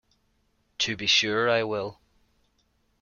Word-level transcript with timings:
To 0.79 0.97
be 0.97 1.05
sure 1.05 1.47
I 1.47 1.61
will. 1.61 1.99